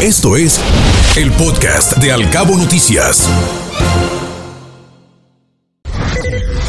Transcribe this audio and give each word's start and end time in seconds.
Esto 0.00 0.36
es 0.36 0.60
el 1.16 1.32
podcast 1.32 1.96
de 1.96 2.12
Alcabo 2.12 2.56
Noticias. 2.56 3.28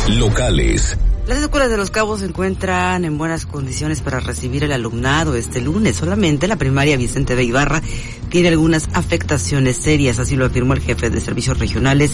Locales. 0.08 0.98
Las 1.28 1.38
escuelas 1.38 1.70
de 1.70 1.78
Los 1.78 1.92
Cabos 1.92 2.22
se 2.22 2.26
encuentran 2.26 3.06
en 3.06 3.20
buenas 3.20 3.46
condiciones 3.46 4.02
para 4.02 4.20
recibir 4.20 4.64
el 4.64 4.72
alumnado 4.72 5.36
este 5.36 5.62
lunes. 5.62 5.98
Solamente 5.98 6.48
la 6.48 6.56
primaria 6.56 6.98
Vicente 6.98 7.36
de 7.36 7.44
Ibarra 7.44 7.84
tiene 8.30 8.48
algunas 8.48 8.90
afectaciones 8.94 9.78
serias, 9.78 10.18
así 10.18 10.36
lo 10.36 10.46
afirmó 10.46 10.74
el 10.74 10.82
jefe 10.82 11.12
de 11.12 11.22
servicios 11.22 11.60
regionales 11.60 12.14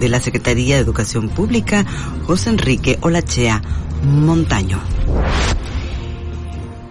de 0.00 0.08
la 0.08 0.18
Secretaría 0.18 0.74
de 0.74 0.82
Educación 0.82 1.28
Pública, 1.28 1.86
José 2.26 2.50
Enrique 2.50 2.98
Olachea 3.02 3.62
Montaño. 4.02 4.80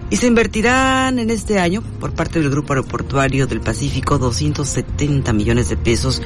Y 0.09 0.17
se 0.17 0.27
invertirán 0.27 1.17
en 1.17 1.31
este 1.31 1.59
año 1.59 1.81
por 1.99 2.13
parte 2.13 2.39
del 2.39 2.51
Grupo 2.51 2.73
Aeroportuario 2.73 3.47
del 3.47 3.59
Pacífico 3.59 4.19
270 4.19 5.33
millones 5.33 5.69
de 5.69 5.77
pesos 5.77 6.21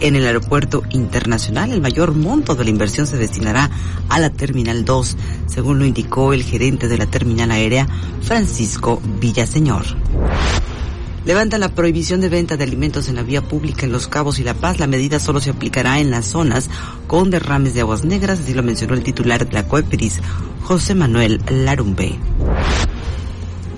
en 0.00 0.14
el 0.14 0.26
aeropuerto 0.26 0.84
internacional. 0.90 1.72
El 1.72 1.80
mayor 1.80 2.14
monto 2.14 2.54
de 2.54 2.62
la 2.62 2.70
inversión 2.70 3.06
se 3.06 3.16
destinará 3.16 3.70
a 4.08 4.20
la 4.20 4.30
Terminal 4.30 4.84
2, 4.84 5.16
según 5.46 5.80
lo 5.80 5.84
indicó 5.84 6.32
el 6.32 6.44
gerente 6.44 6.86
de 6.86 6.98
la 6.98 7.06
terminal 7.06 7.50
aérea, 7.50 7.88
Francisco 8.22 9.02
Villaseñor. 9.20 9.84
Levanta 11.24 11.58
la 11.58 11.70
prohibición 11.70 12.20
de 12.20 12.28
venta 12.28 12.56
de 12.56 12.62
alimentos 12.62 13.08
en 13.08 13.16
la 13.16 13.24
vía 13.24 13.42
pública 13.42 13.84
en 13.84 13.90
Los 13.90 14.06
Cabos 14.06 14.38
y 14.38 14.44
La 14.44 14.54
Paz. 14.54 14.78
La 14.78 14.86
medida 14.86 15.18
solo 15.18 15.40
se 15.40 15.50
aplicará 15.50 15.98
en 15.98 16.12
las 16.12 16.26
zonas 16.26 16.70
con 17.08 17.30
derrames 17.30 17.74
de 17.74 17.80
aguas 17.80 18.04
negras, 18.04 18.38
así 18.38 18.54
lo 18.54 18.62
mencionó 18.62 18.94
el 18.94 19.02
titular 19.02 19.44
de 19.44 19.52
la 19.52 19.66
COEPRIS, 19.66 20.20
José 20.62 20.94
Manuel 20.94 21.40
Larumbe 21.50 22.16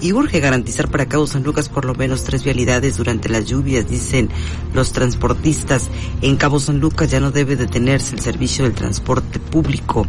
y 0.00 0.12
urge 0.12 0.40
garantizar 0.40 0.90
para 0.90 1.06
Cabo 1.06 1.26
San 1.26 1.42
Lucas 1.42 1.68
por 1.68 1.84
lo 1.84 1.94
menos 1.94 2.24
tres 2.24 2.44
vialidades 2.44 2.96
durante 2.96 3.28
las 3.28 3.46
lluvias, 3.46 3.88
dicen 3.88 4.28
los 4.74 4.92
transportistas. 4.92 5.88
En 6.22 6.36
Cabo 6.36 6.60
San 6.60 6.80
Lucas 6.80 7.10
ya 7.10 7.20
no 7.20 7.30
debe 7.30 7.56
detenerse 7.56 8.14
el 8.14 8.20
servicio 8.20 8.64
del 8.64 8.74
transporte 8.74 9.38
público 9.38 10.06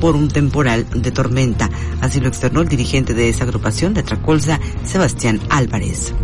por 0.00 0.16
un 0.16 0.28
temporal 0.28 0.86
de 0.94 1.10
tormenta. 1.10 1.70
Así 2.00 2.20
lo 2.20 2.28
externó 2.28 2.62
el 2.62 2.68
dirigente 2.68 3.14
de 3.14 3.28
esa 3.28 3.44
agrupación 3.44 3.94
de 3.94 4.02
Tracolza, 4.02 4.58
Sebastián 4.84 5.40
Álvarez 5.50 6.14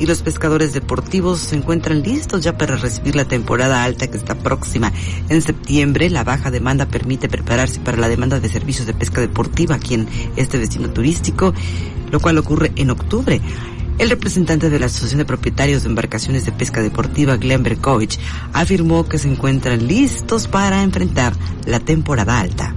y 0.00 0.06
los 0.06 0.22
pescadores 0.22 0.72
deportivos 0.72 1.40
se 1.40 1.56
encuentran 1.56 2.02
listos 2.02 2.42
ya 2.42 2.56
para 2.56 2.76
recibir 2.76 3.14
la 3.14 3.26
temporada 3.26 3.84
alta 3.84 4.08
que 4.08 4.16
está 4.16 4.34
próxima. 4.34 4.92
En 5.28 5.42
septiembre, 5.42 6.08
la 6.10 6.24
baja 6.24 6.50
demanda 6.50 6.86
permite 6.86 7.28
prepararse 7.28 7.78
para 7.80 7.98
la 7.98 8.08
demanda 8.08 8.40
de 8.40 8.48
servicios 8.48 8.86
de 8.86 8.94
pesca 8.94 9.20
deportiva 9.20 9.76
aquí 9.76 9.94
en 9.94 10.08
este 10.36 10.58
destino 10.58 10.90
turístico, 10.90 11.52
lo 12.10 12.18
cual 12.18 12.38
ocurre 12.38 12.72
en 12.76 12.90
octubre. 12.90 13.40
El 13.98 14.08
representante 14.08 14.70
de 14.70 14.78
la 14.80 14.86
Asociación 14.86 15.18
de 15.18 15.26
Propietarios 15.26 15.82
de 15.82 15.90
Embarcaciones 15.90 16.46
de 16.46 16.52
Pesca 16.52 16.80
Deportiva, 16.80 17.36
Glenn 17.36 17.62
Berkovich, 17.62 18.18
afirmó 18.54 19.06
que 19.06 19.18
se 19.18 19.28
encuentran 19.28 19.86
listos 19.86 20.48
para 20.48 20.82
enfrentar 20.82 21.34
la 21.66 21.80
temporada 21.80 22.40
alta 22.40 22.74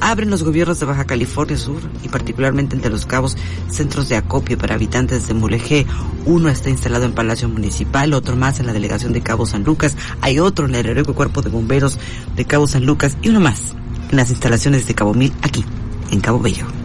abren 0.00 0.30
los 0.30 0.42
gobiernos 0.42 0.80
de 0.80 0.86
Baja 0.86 1.04
California 1.04 1.56
Sur 1.56 1.80
y 2.02 2.08
particularmente 2.08 2.74
entre 2.74 2.90
los 2.90 3.06
cabos 3.06 3.36
centros 3.68 4.08
de 4.08 4.16
acopio 4.16 4.58
para 4.58 4.74
habitantes 4.74 5.28
de 5.28 5.34
Mulegé. 5.34 5.86
Uno 6.26 6.48
está 6.48 6.70
instalado 6.70 7.04
en 7.04 7.12
Palacio 7.12 7.48
Municipal, 7.48 8.12
otro 8.14 8.36
más 8.36 8.60
en 8.60 8.66
la 8.66 8.72
delegación 8.72 9.12
de 9.12 9.22
Cabo 9.22 9.46
San 9.46 9.64
Lucas, 9.64 9.96
hay 10.20 10.38
otro 10.38 10.66
en 10.66 10.74
el 10.74 10.86
heroico 10.86 11.14
cuerpo 11.14 11.42
de 11.42 11.50
bomberos 11.50 11.98
de 12.36 12.44
Cabo 12.44 12.66
San 12.66 12.86
Lucas 12.86 13.16
y 13.22 13.28
uno 13.28 13.40
más 13.40 13.74
en 14.10 14.16
las 14.16 14.30
instalaciones 14.30 14.86
de 14.86 14.94
Cabo 14.94 15.14
Mil 15.14 15.32
aquí, 15.42 15.64
en 16.10 16.20
Cabo 16.20 16.40
Bello. 16.40 16.79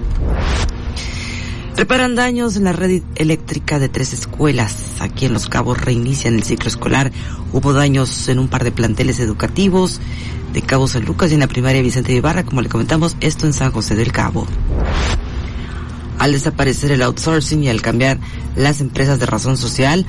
Reparan 1.77 2.15
daños 2.15 2.55
en 2.55 2.63
la 2.63 2.71
red 2.71 3.03
eléctrica 3.15 3.79
de 3.79 3.89
tres 3.89 4.13
escuelas. 4.13 5.01
Aquí 5.01 5.25
en 5.25 5.33
Los 5.33 5.49
Cabos 5.49 5.79
reinician 5.79 6.35
el 6.35 6.43
ciclo 6.43 6.69
escolar. 6.69 7.11
Hubo 7.51 7.73
daños 7.73 8.29
en 8.29 8.39
un 8.39 8.47
par 8.47 8.63
de 8.63 8.71
planteles 8.71 9.19
educativos 9.19 9.99
de 10.53 10.61
Cabo 10.61 10.87
San 10.87 11.03
Lucas 11.03 11.31
y 11.31 11.33
en 11.33 11.41
la 11.41 11.47
primaria 11.47 11.81
Vicente 11.81 12.13
Ibarra, 12.13 12.45
como 12.45 12.61
le 12.61 12.69
comentamos, 12.69 13.17
esto 13.19 13.45
en 13.45 13.51
San 13.51 13.73
José 13.73 13.95
del 13.95 14.13
Cabo. 14.13 14.47
Al 16.19 16.31
desaparecer 16.31 16.91
el 16.91 17.01
outsourcing 17.01 17.63
y 17.63 17.69
al 17.69 17.81
cambiar 17.81 18.19
las 18.55 18.81
empresas 18.81 19.19
de 19.19 19.25
razón 19.25 19.57
social, 19.57 20.05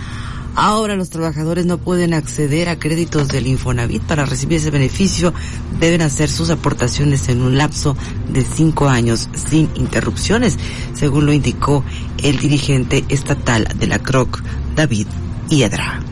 ahora 0.54 0.96
los 0.96 1.10
trabajadores 1.10 1.66
no 1.66 1.78
pueden 1.78 2.14
acceder 2.14 2.68
a 2.68 2.78
créditos 2.78 3.28
del 3.28 3.46
Infonavit 3.46 4.02
para 4.02 4.24
recibir 4.24 4.58
ese 4.58 4.70
beneficio. 4.70 5.34
Deben 5.80 6.02
hacer 6.02 6.30
sus 6.30 6.50
aportaciones 6.50 7.28
en 7.28 7.42
un 7.42 7.58
lapso 7.58 7.96
de 8.32 8.44
cinco 8.44 8.88
años 8.88 9.28
sin 9.34 9.68
interrupciones, 9.74 10.58
según 10.94 11.26
lo 11.26 11.32
indicó 11.32 11.84
el 12.22 12.38
dirigente 12.38 13.04
estatal 13.08 13.68
de 13.78 13.86
la 13.86 13.98
CROC, 13.98 14.42
David 14.74 15.06
Hiedra 15.48 16.05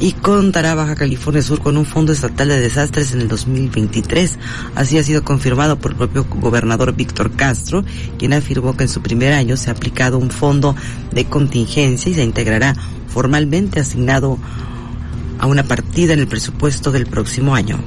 y 0.00 0.12
contará 0.12 0.74
Baja 0.74 0.96
California 0.96 1.42
Sur 1.42 1.60
con 1.60 1.76
un 1.76 1.84
fondo 1.84 2.12
estatal 2.12 2.48
de 2.48 2.58
desastres 2.58 3.12
en 3.12 3.20
el 3.20 3.28
2023. 3.28 4.38
Así 4.74 4.98
ha 4.98 5.04
sido 5.04 5.22
confirmado 5.22 5.78
por 5.78 5.92
el 5.92 5.98
propio 5.98 6.24
gobernador 6.24 6.94
Víctor 6.94 7.30
Castro, 7.32 7.84
quien 8.18 8.32
afirmó 8.32 8.76
que 8.76 8.84
en 8.84 8.88
su 8.88 9.02
primer 9.02 9.34
año 9.34 9.56
se 9.56 9.70
ha 9.70 9.74
aplicado 9.74 10.18
un 10.18 10.30
fondo 10.30 10.74
de 11.12 11.26
contingencia 11.26 12.10
y 12.10 12.14
se 12.14 12.24
integrará 12.24 12.74
formalmente 13.12 13.80
asignado 13.80 14.38
a 15.38 15.46
una 15.46 15.64
partida 15.64 16.14
en 16.14 16.20
el 16.20 16.28
presupuesto 16.28 16.90
del 16.90 17.06
próximo 17.06 17.54
año. 17.54 17.78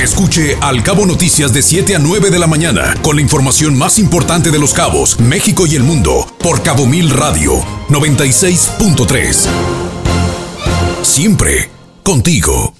Escuche 0.00 0.58
Al 0.60 0.82
Cabo 0.82 1.06
Noticias 1.06 1.54
de 1.54 1.62
7 1.62 1.96
a 1.96 1.98
9 1.98 2.30
de 2.30 2.38
la 2.38 2.46
mañana 2.46 2.94
con 3.00 3.16
la 3.16 3.22
información 3.22 3.78
más 3.78 3.98
importante 3.98 4.50
de 4.50 4.58
los 4.58 4.74
cabos, 4.74 5.18
México 5.20 5.66
y 5.66 5.74
el 5.74 5.84
mundo 5.84 6.26
por 6.38 6.62
Cabo 6.62 6.86
Mil 6.86 7.08
Radio 7.08 7.54
96.3 7.88 9.95
siempre 11.06 11.70
contigo. 12.02 12.74